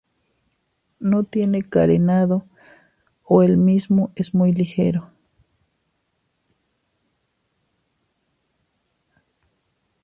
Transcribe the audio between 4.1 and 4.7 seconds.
es muy